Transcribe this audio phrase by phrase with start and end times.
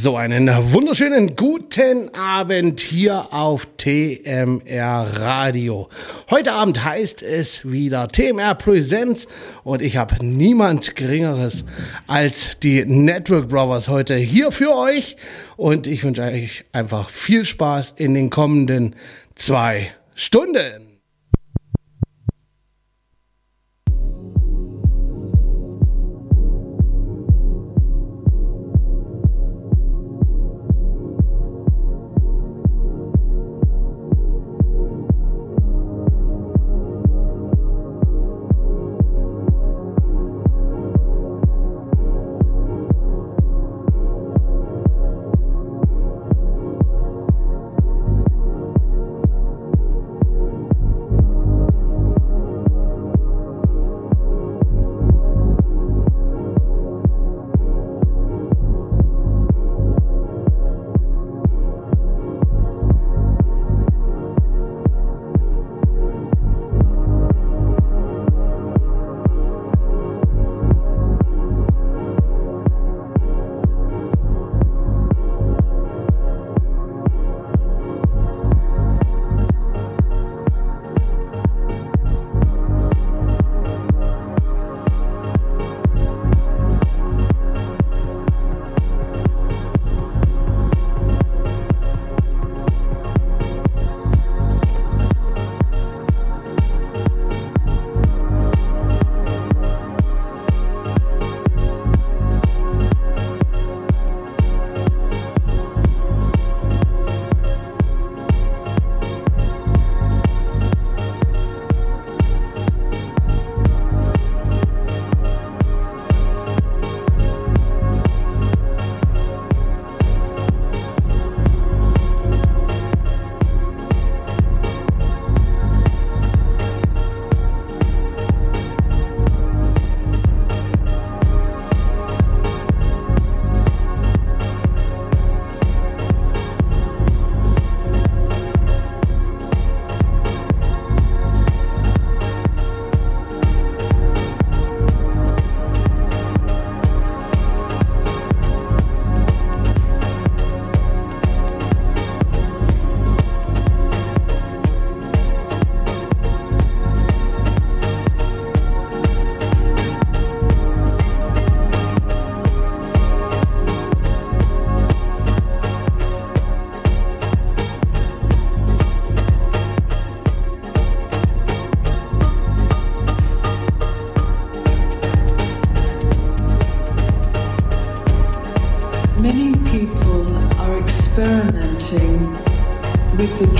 [0.00, 5.88] So, einen wunderschönen guten Abend hier auf TMR Radio.
[6.30, 9.26] Heute Abend heißt es wieder TMR Presents
[9.64, 11.64] und ich habe niemand Geringeres
[12.06, 15.16] als die Network Brothers heute hier für euch
[15.56, 18.94] und ich wünsche euch einfach viel Spaß in den kommenden
[19.34, 20.87] zwei Stunden.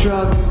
[0.09, 0.48] drugs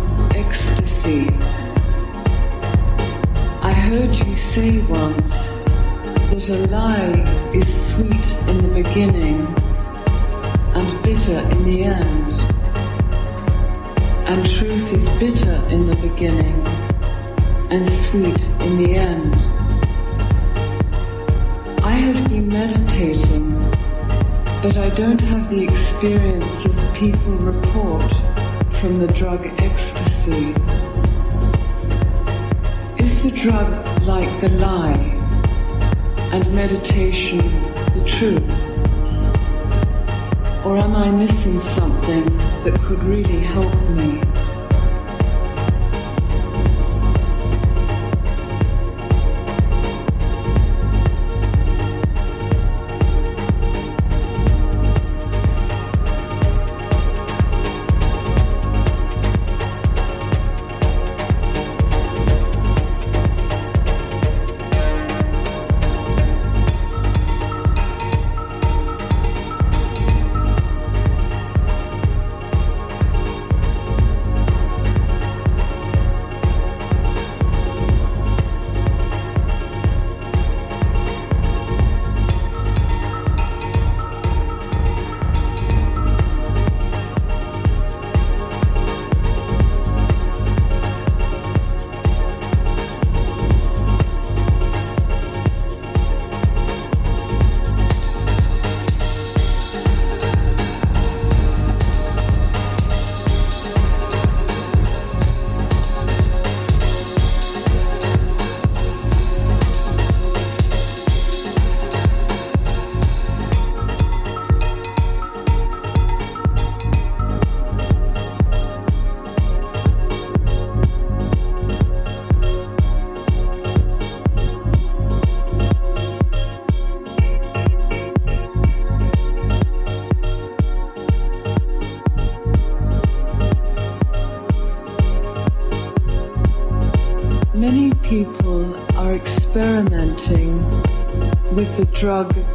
[142.00, 142.47] drug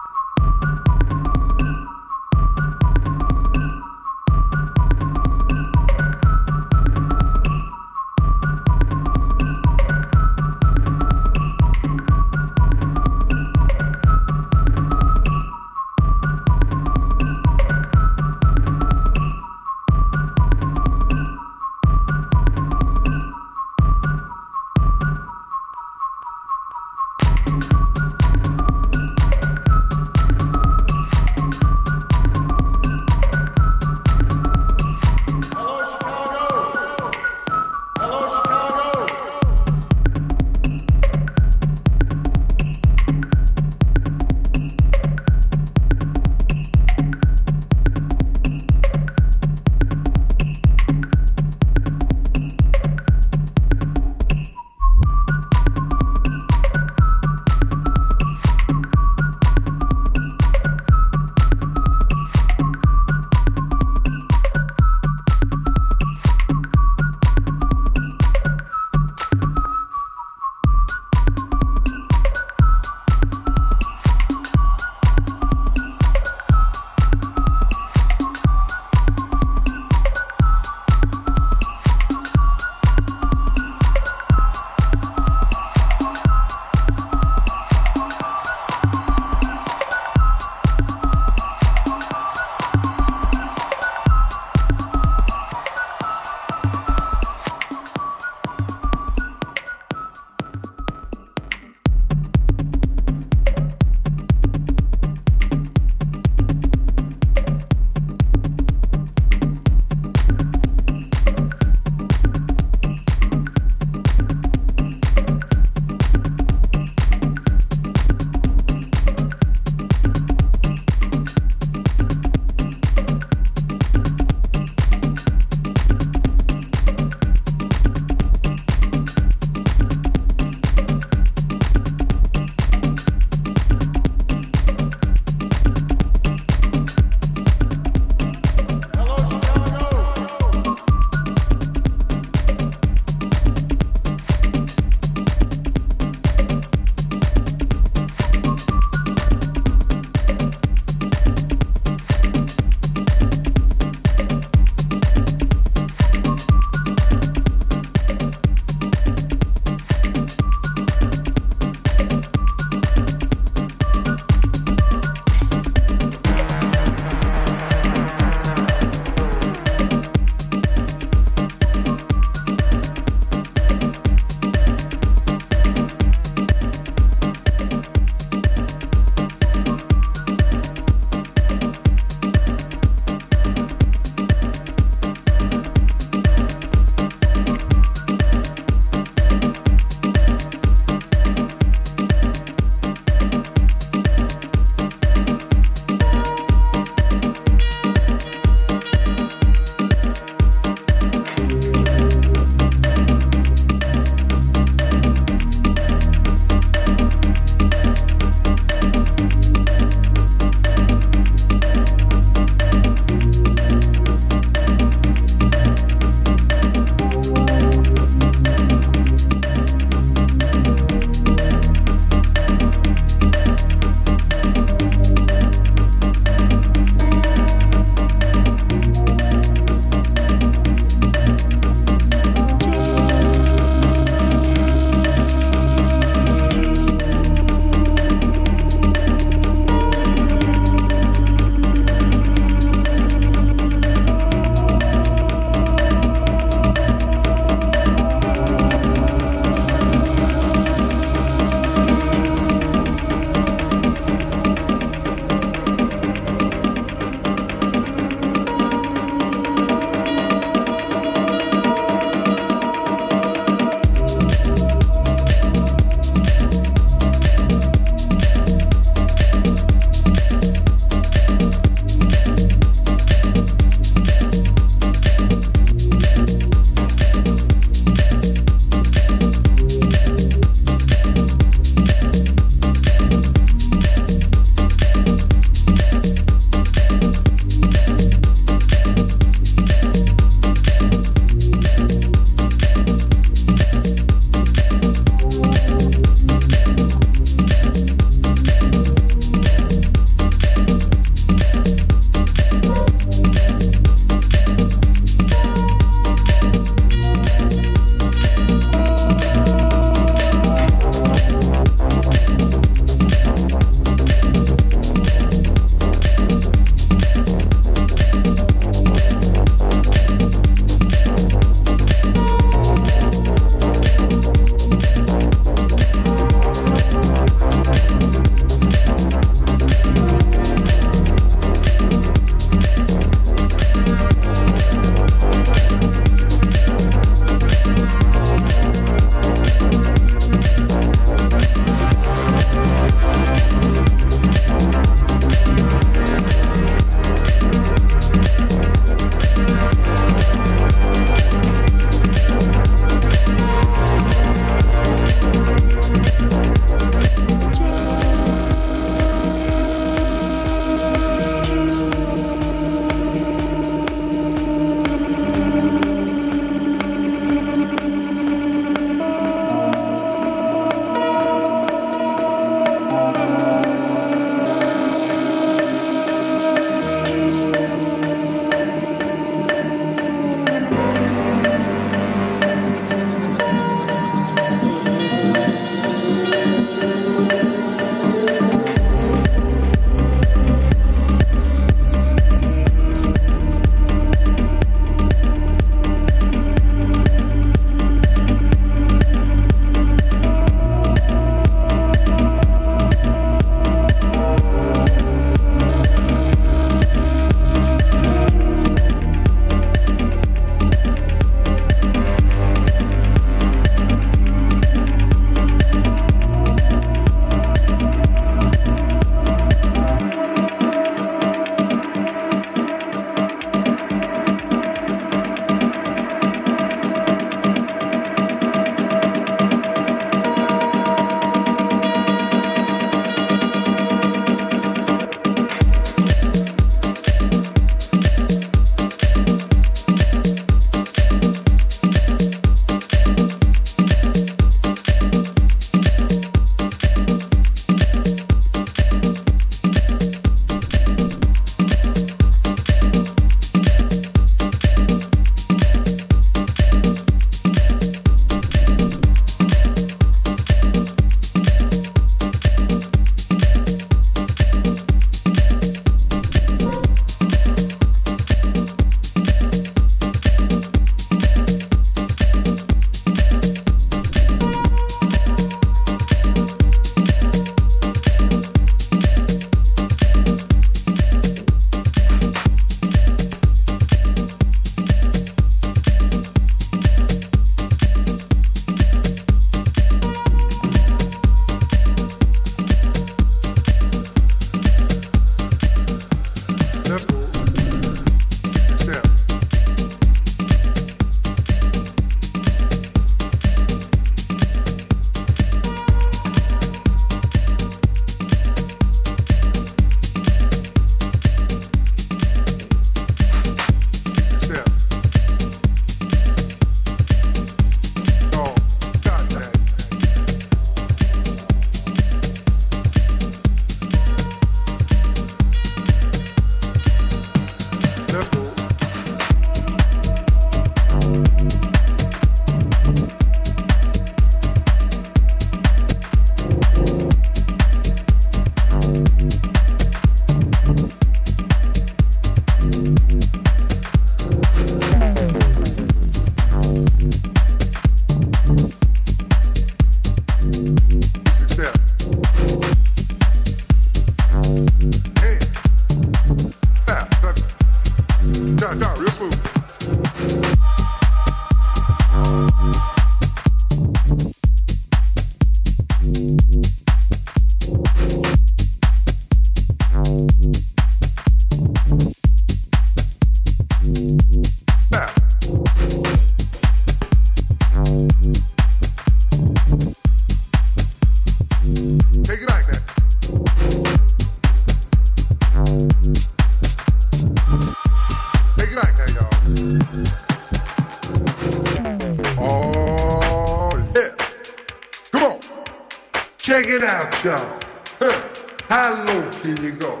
[597.28, 600.00] How low can you go?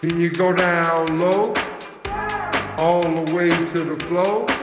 [0.00, 1.54] Can you go down low?
[2.76, 4.55] All the way to the floor?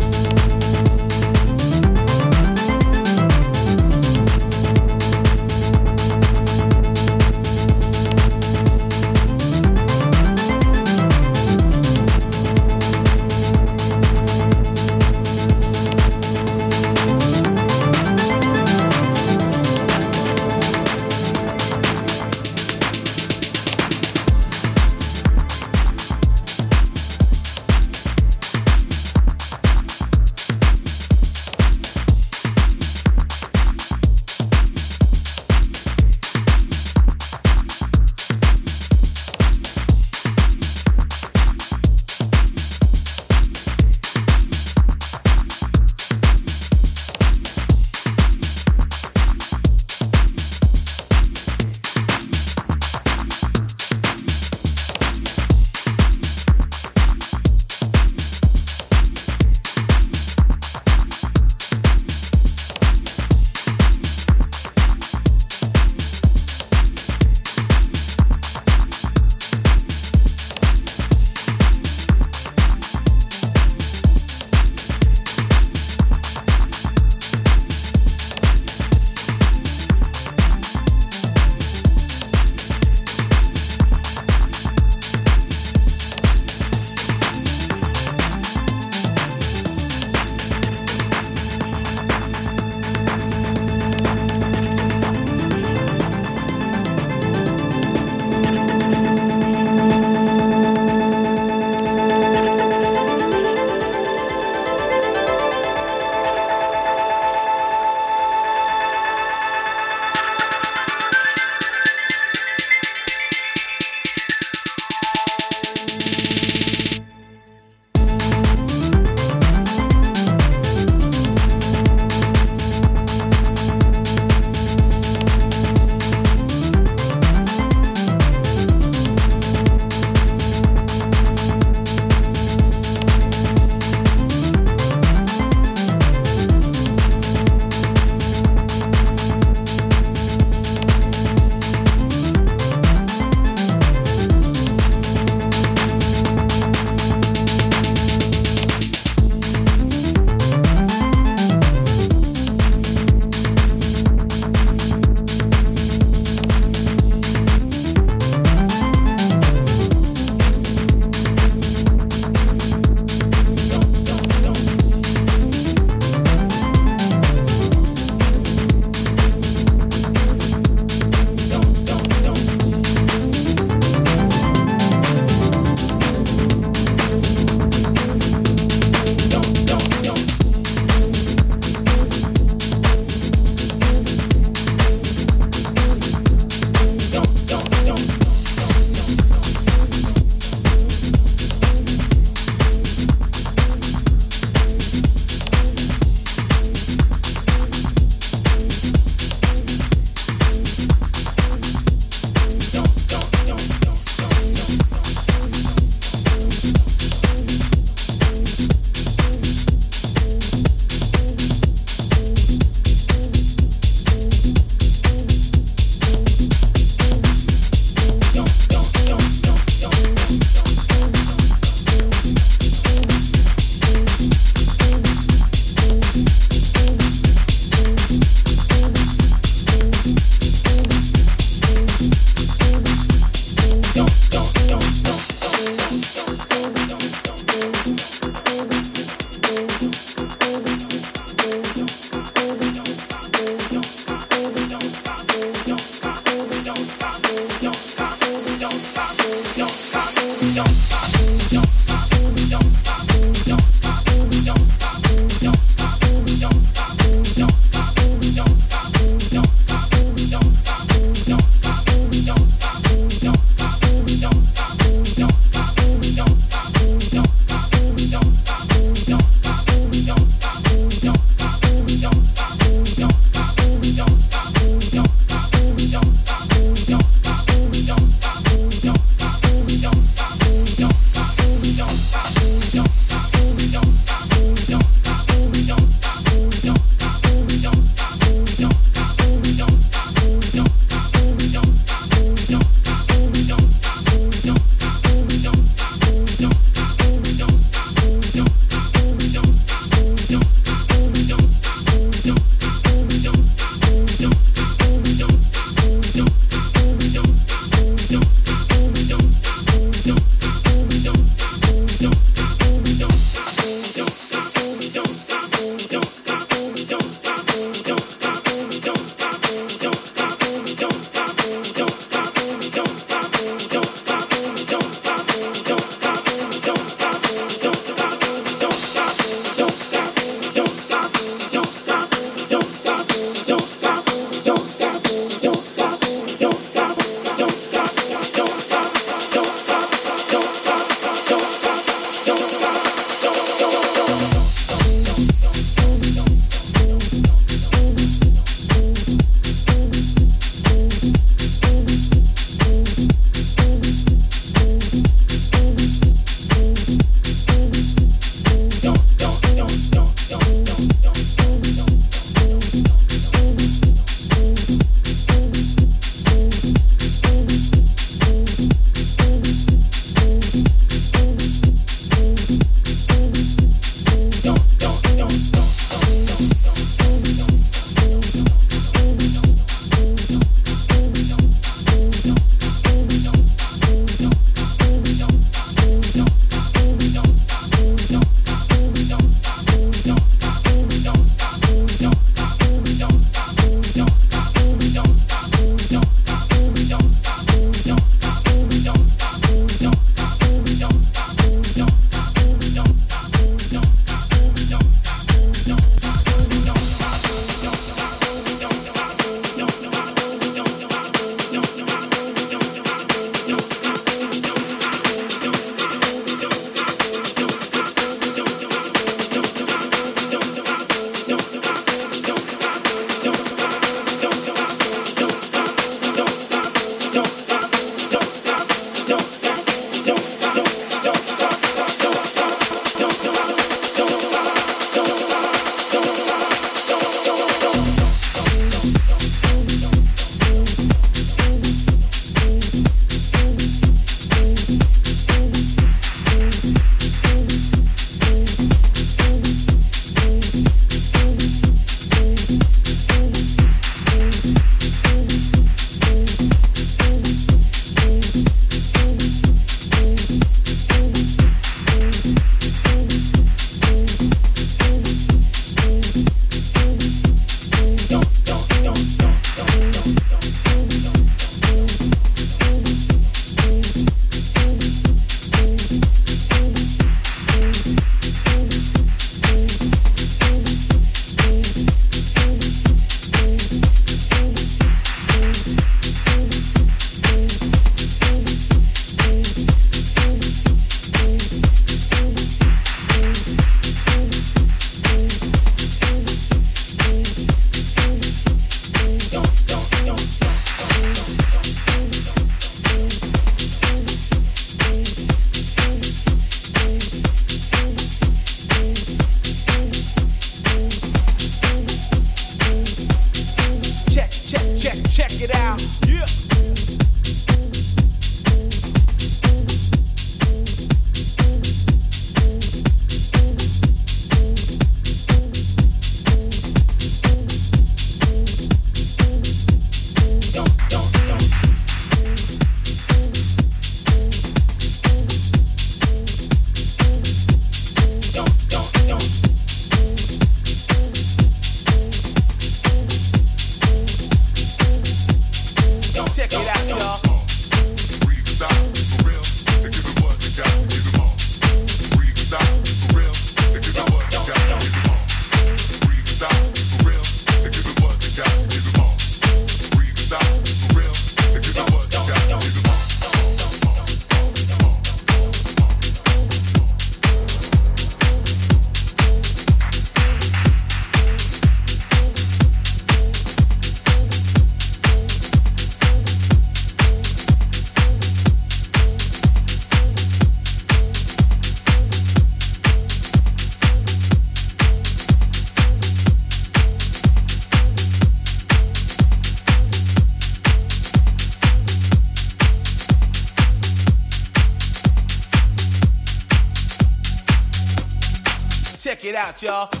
[599.63, 600.00] ya.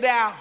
[0.00, 0.39] It out.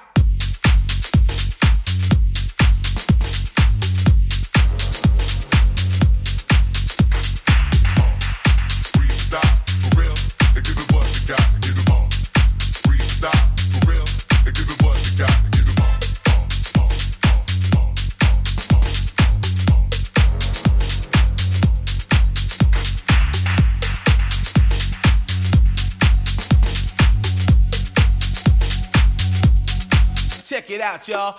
[31.10, 31.38] Y'all.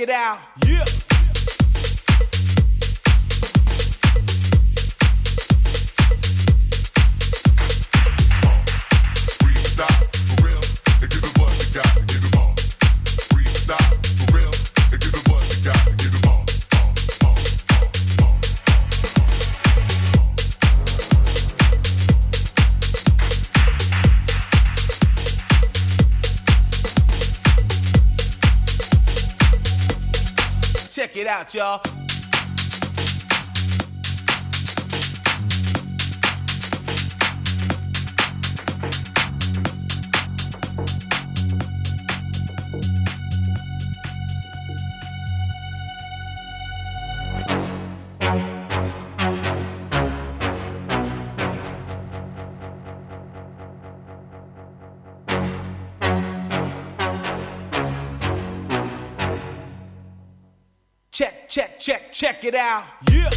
[0.00, 0.69] It out.
[31.40, 31.89] Out, y'all.
[61.50, 62.84] Check, check, check it out.
[63.10, 63.28] Yeah.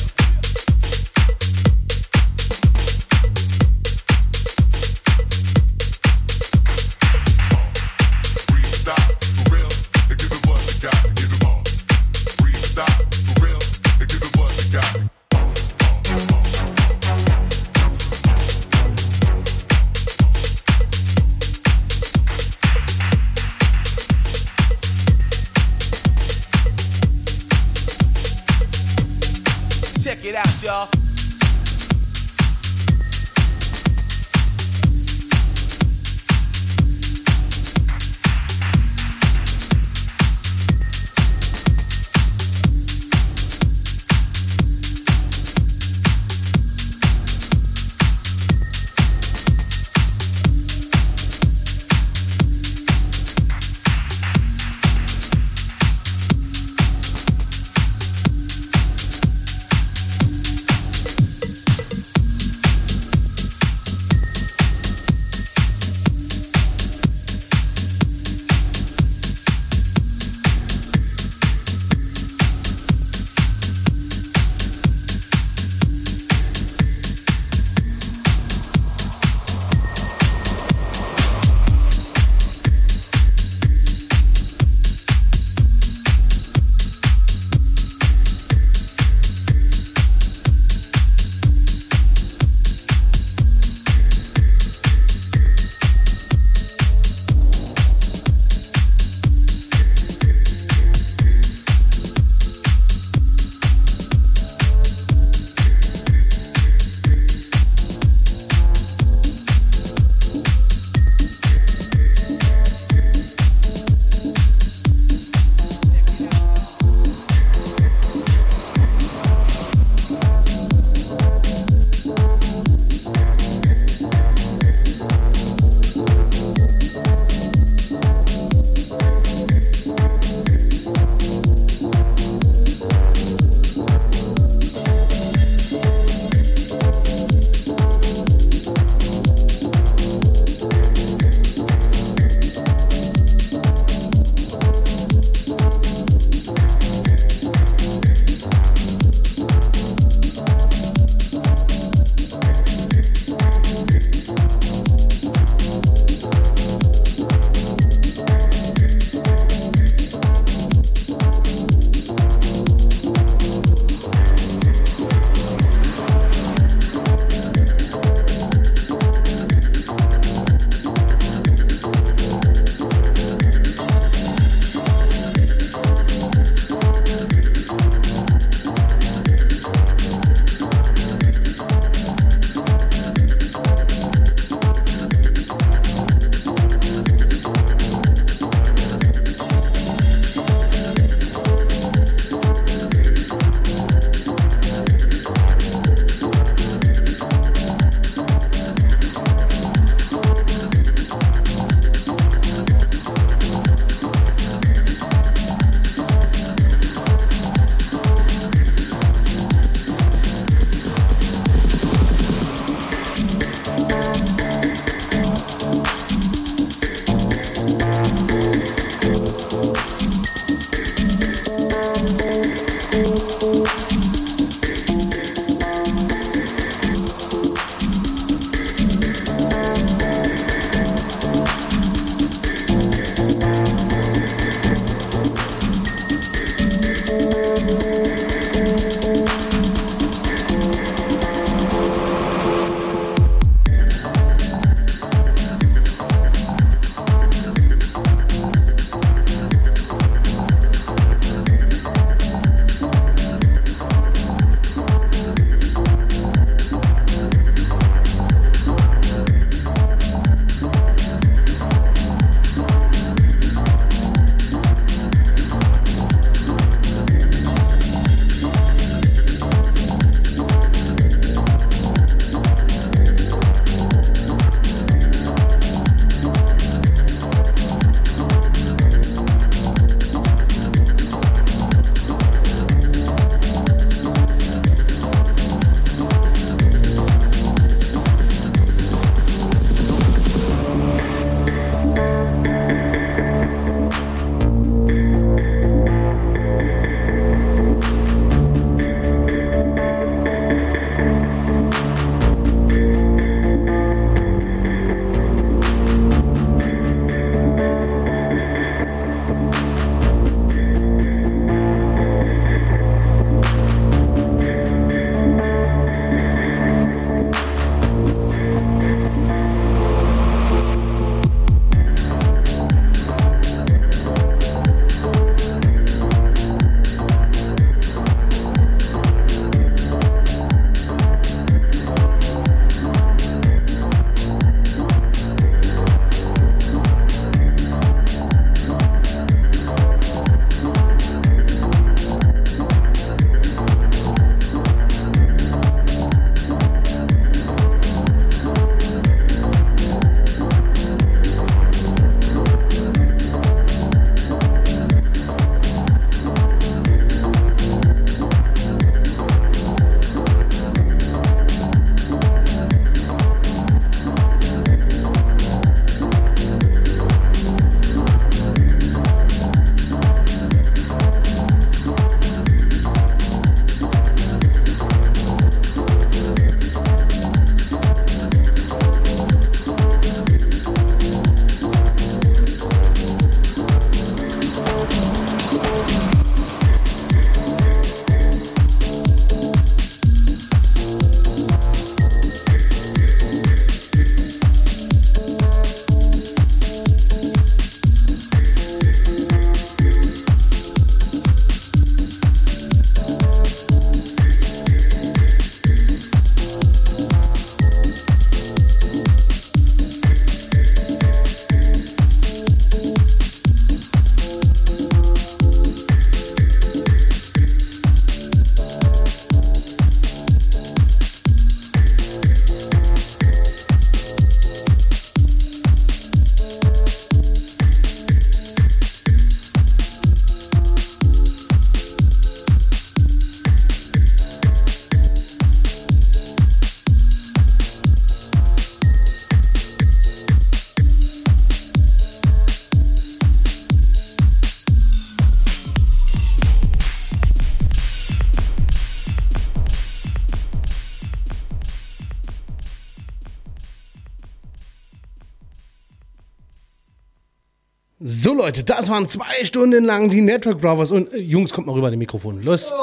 [458.43, 461.87] Leute, das waren zwei Stunden lang die Network Brothers und äh, Jungs, kommt mal rüber
[461.87, 462.43] an die Mikrofon.
[462.43, 462.73] Los,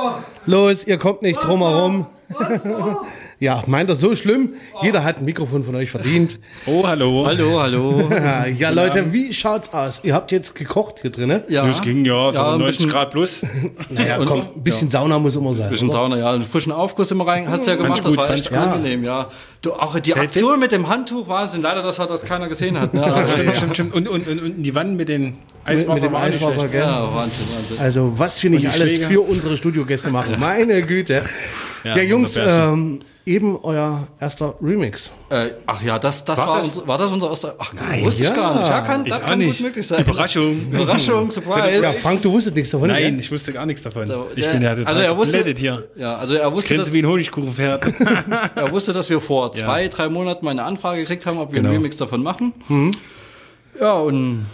[0.47, 2.07] los, ihr kommt nicht drum herum.
[3.41, 4.51] Ja, meint das so schlimm?
[4.83, 6.39] Jeder hat ein Mikrofon von euch verdient.
[6.67, 7.25] Oh, hallo.
[7.27, 8.09] Hallo, hallo.
[8.11, 10.03] Ja, ja Leute, wie schaut's aus?
[10.05, 11.43] Ihr habt jetzt gekocht hier drinnen?
[11.49, 13.43] Ja, Das ging ja, so Ja, ein 90 bisschen- Grad plus.
[13.89, 15.71] Naja, Und- komm, ein bisschen Sauna muss immer sein.
[15.71, 15.97] bisschen oder?
[15.99, 17.49] Sauna, ja, einen frischen Aufguss immer rein.
[17.49, 19.29] Hast du ja gemacht, das gut, war echt angenehm, ja.
[19.63, 21.63] Du, auch die Aktion mit dem Handtuch, Wahnsinn.
[21.63, 22.93] Leider, dass das keiner gesehen hat.
[22.95, 23.27] Ne?
[23.33, 23.95] Stimmt, stimmt, stimmt.
[23.95, 25.95] Und, und, und, und die Wanne mit den Eiswasser.
[25.95, 26.81] mit dem Eiswasser, gell?
[26.83, 27.79] ja, Wahnsinn, Wahnsinn.
[27.79, 29.09] Also, was wir nicht alles Schläger.
[29.09, 30.37] für unsere Studiogäste machen.
[30.39, 31.25] Meine Güte.
[31.85, 35.13] Ja, Ja, Jungs, ähm, eben euer erster Remix.
[35.29, 37.55] Äh, ach ja, das, das War war, das- Unser, war das unser erster.
[37.59, 37.73] Ach,
[38.03, 38.31] wusste Ja.
[38.31, 38.69] ich gar nicht.
[38.69, 39.59] Ja, kann, das kann nicht.
[39.59, 40.01] gut möglich sein.
[40.03, 40.61] Überraschung.
[40.73, 41.83] Überraschung, Surprise.
[41.83, 42.89] Ja, Frank, du wusstest nichts davon.
[42.89, 44.07] Nein, ich wusste gar nichts davon.
[44.07, 45.89] So, ich der- bin ja total also er wusste, hier.
[45.97, 47.85] Ja, also er wusste, dass, wie ein Honigkuchenpferd.
[48.57, 51.57] er wusste, dass wir vor zwei, drei Monaten mal eine Anfrage gekriegt haben, ob wir
[51.61, 51.69] Genau.
[51.71, 52.53] einen Remix davon machen.
[53.81, 54.47] Ja, und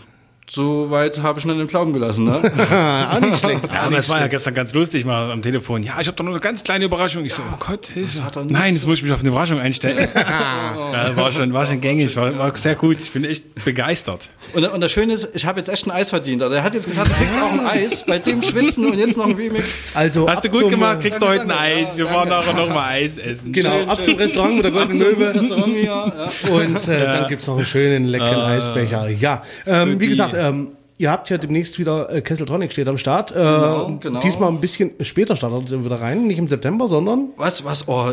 [0.49, 2.25] so weit habe ich dann den Glauben gelassen.
[2.25, 2.37] Ne?
[3.13, 3.65] Auch nicht schlecht.
[3.65, 5.83] Ja, aber es war ja gestern ganz lustig mal am Telefon.
[5.83, 7.25] Ja, ich habe doch nur eine ganz kleine Überraschung.
[7.25, 8.23] Ich so, oh Gott, Hilfe.
[8.23, 10.09] hat er Nein, jetzt muss ich mich auf eine Überraschung einstellen.
[10.15, 13.01] ja, war, schon, war schon gängig, war, war sehr gut.
[13.03, 14.31] Ich bin echt begeistert.
[14.53, 16.43] Und, und das Schöne ist, ich habe jetzt echt ein Eis verdient.
[16.43, 19.17] Also er hat jetzt gesagt, du kriegst auch ein Eis, bei dem Schwitzen und jetzt
[19.17, 19.79] noch ein Remix.
[19.95, 21.97] Also, Hast du gut gemacht, kriegst du heute ein Eis.
[21.97, 23.53] Wir ja, fahren nachher nochmal Eis essen.
[23.53, 25.35] Genau, ab zum Restaurant mit der goldenen Möwe.
[25.35, 26.29] Restaurant hier, ja.
[26.51, 29.09] Und äh, dann gibt's noch einen schönen, leckeren Eisbecher.
[29.09, 30.69] Ja, ähm, wie gesagt, ähm,
[30.99, 33.31] ihr habt ja demnächst wieder äh, Kesseltronic steht am Start.
[33.31, 34.21] Äh, Genau, genau.
[34.21, 38.13] Diesmal ein bisschen später startet ihr wieder rein, nicht im September, sondern Was, was, oh,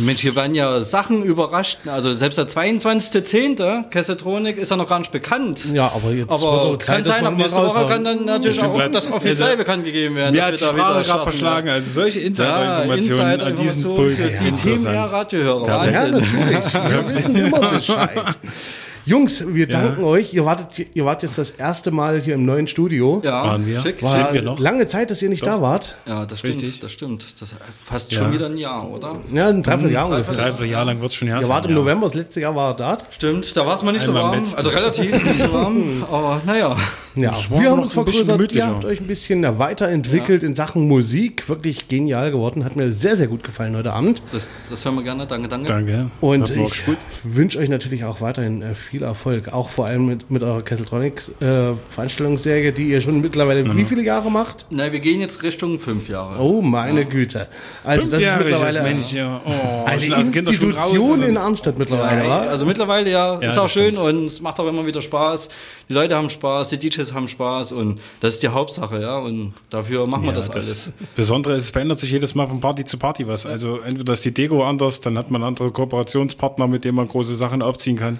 [0.00, 1.80] Mensch, hier werden ja Sachen überrascht.
[1.86, 3.90] Also selbst der 22.10.
[3.90, 5.66] Kessetronik ist ja noch gar nicht bekannt.
[5.74, 8.24] ja, aber jetzt Aber so Zeit, kann dass sein, wir ab nächste Woche kann dann
[8.24, 10.40] natürlich auch grad- das offiziell also- bekannt gegeben werden.
[10.40, 11.68] Hat wir die Sprache gerade verschlagen.
[11.68, 14.18] Also solche Ja, Insider-Informationen an diesem Inside-Informationen Pult.
[14.18, 14.84] die Interessant.
[14.84, 15.66] TMR-Radiohörer.
[15.68, 16.12] Ja, Wahnsinn.
[16.14, 16.74] natürlich.
[16.74, 18.10] Wir wissen immer Bescheid.
[19.06, 20.34] Jungs, wir danken euch.
[20.34, 23.22] Ihr, wartet, ihr wart jetzt das erste Mal hier im neuen Studio.
[23.24, 23.80] Ja, Waren wir?
[23.80, 24.02] schick.
[24.02, 24.58] War Sind wir noch?
[24.58, 25.94] lange Zeit, dass ihr nicht da wart.
[26.06, 26.80] Ja, das stimmt, Richtig.
[26.80, 27.40] das stimmt.
[27.40, 27.54] Das
[27.84, 29.20] fast schon wieder ein Jahr, oder?
[29.32, 30.34] Ja, ein Dreivierteljahr ungefähr.
[30.34, 31.76] Dreiviertel Jahr lang wird es schon her Ihr wart im ja.
[31.76, 32.98] November, das letzte Jahr war er da.
[33.10, 34.38] Stimmt, da war es mal nicht so Einmal im warm.
[34.40, 34.56] letzten.
[34.58, 36.76] Also relativ nicht so warm, aber naja.
[37.14, 38.52] Ja, wir haben uns ein vergrößert.
[38.52, 41.48] Ihr habt euch ein bisschen äh, weiterentwickelt in Sachen Musik.
[41.48, 42.64] Wirklich genial geworden.
[42.64, 44.22] Hat mir sehr, sehr gut gefallen heute Abend.
[44.32, 45.26] Das, das hören wir gerne.
[45.26, 45.66] Danke, danke.
[45.66, 46.10] Danke.
[46.20, 46.82] Und ich
[47.22, 49.52] wünsche euch natürlich auch weiterhin äh, viel Erfolg.
[49.52, 53.76] Auch vor allem mit, mit eurer Kesseltronics äh, Veranstaltungsserie, die ihr schon mittlerweile Mhm.
[53.76, 54.66] wie viele Jahre macht?
[54.70, 56.40] Na, wir gehen jetzt Richtung fünf Jahre.
[56.42, 57.48] Oh, meine Güte.
[57.84, 59.40] Also das ist Fünfjähriges mittlerweile Mensch, ja.
[59.44, 61.28] Oh, eine raus, Institution oder?
[61.28, 63.98] in Arnstadt mittlerweile, Ja, also mittlerweile ja, ist das auch schön stimmt.
[64.06, 65.48] und es macht auch immer wieder Spaß.
[65.88, 69.18] Die Leute haben Spaß, die DJs haben Spaß und das ist die Hauptsache, ja.
[69.18, 70.92] Und dafür machen wir Ja, das, alles.
[71.14, 73.46] Besondere ist, es verändert sich jedes Mal von Party zu Party was.
[73.46, 77.34] Also entweder ist die Deko anders, dann hat man andere Kooperationspartner, mit denen man große
[77.34, 78.18] Sachen aufziehen kann.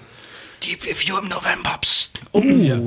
[0.63, 1.77] Deep Review im November.
[1.81, 2.19] Psst.
[2.33, 2.41] Oh,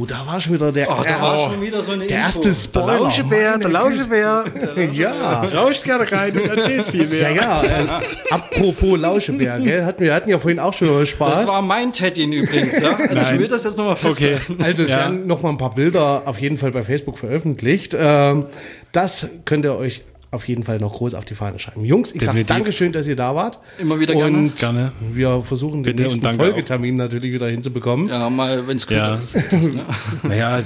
[0.07, 2.41] da war schon wieder der, Oh, da war schon wieder so eine der Info.
[2.43, 3.59] erste Spoiler.
[3.59, 4.45] der Lauschebär.
[4.93, 5.43] Ja.
[5.43, 7.31] Rauscht gerne rein und erzählt viel Ja, mehr.
[7.33, 7.87] ja, äh,
[8.31, 9.85] apropos Lauschebär, gell?
[9.85, 11.41] Hatten wir hatten ja vorhin auch schon Spaß.
[11.41, 12.97] Das war mein Teddy übrigens, ja.
[12.97, 14.37] Also ich will das jetzt nochmal Okay.
[14.37, 14.63] festhalten.
[14.63, 14.97] Also es Ja.
[14.99, 17.97] werden noch mal ein paar Bilder auf jeden Fall bei Facebook veröffentlicht.
[17.99, 18.47] Ähm,
[18.93, 21.85] das könnt ihr euch auf jeden Fall noch groß auf die Fahne schreiben.
[21.85, 22.45] Jungs, ich sage.
[22.45, 23.59] Dankeschön, dass ihr da wart.
[23.79, 24.39] Immer wieder gerne.
[24.39, 24.93] Und Gerne.
[25.13, 28.07] wir versuchen den Bitte nächsten Folgetermin natürlich wieder hinzubekommen.
[28.09, 29.17] Ja, mal, wenn es gut Ja.
[29.17, 29.37] ist.
[30.23, 30.61] Naja,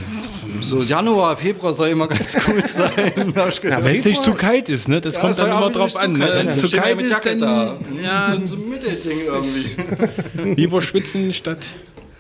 [0.61, 2.91] So Januar, Februar soll immer ganz gut sein.
[3.33, 3.85] gehört.
[3.85, 5.01] wenn es nicht zu kalt ist, ne?
[5.01, 6.13] Das Ja, kommt es soll dann auch immer drauf an.
[6.15, 6.27] zu Ne?
[6.27, 7.77] kalt Wenn es zu kalt mit ist, Jacke dann da.
[8.03, 9.19] ja, So ein Mittelding
[10.37, 10.55] irgendwie.
[10.61, 11.73] lieber schwitzen statt.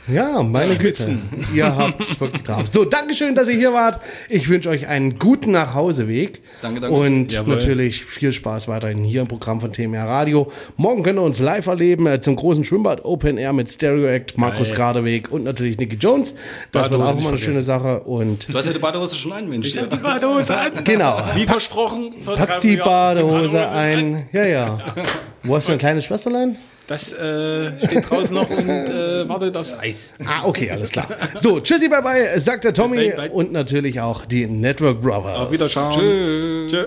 [0.06, 1.18] Ja, meine Güte.
[1.54, 2.64] Ihr habt's wirklich drauf.
[2.70, 4.00] So, Dankeschön, dass ihr hier wart.
[4.28, 6.42] Ich wünsche euch einen guten Nachhauseweg.
[6.60, 6.94] Danke, danke.
[6.94, 7.56] Und Jawohl.
[7.56, 10.52] natürlich viel Spaß weiterhin hier im Programm von TMR Radio.
[10.76, 14.36] Morgen könnt ihr uns live erleben äh, zum großen Schwimmbad Open Air mit Stereo Act,
[14.36, 16.34] Markus Gardeweg und natürlich Nicky Jones.
[16.72, 18.00] Das wird Badehose auch nicht immer eine schöne Sache.
[18.00, 19.74] Und Du hast ja die Badehose schon ein, Mensch.
[19.74, 19.84] Ja.
[19.86, 20.84] Badehose an.
[20.84, 21.22] genau.
[21.34, 22.12] Wie versprochen.
[22.24, 23.16] Pack die Jahren.
[23.16, 24.28] Badehose ein.
[24.32, 24.78] Ja, ja.
[25.42, 26.56] Wo hast du ein kleines Schwesterlein?
[26.86, 30.14] Das äh, steht draußen noch und äh, wartet aufs Eis.
[30.26, 31.08] Ah, okay, alles klar.
[31.38, 35.38] So, tschüssi, bye bye, sagt der Tommy und natürlich auch die Network Brothers.
[35.38, 35.98] Auf Wiederschauen.
[35.98, 36.66] Tschö.
[36.68, 36.86] Tschö.